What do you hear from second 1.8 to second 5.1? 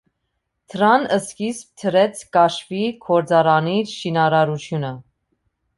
դրեց կաշվի գործարանի շինարարությունը։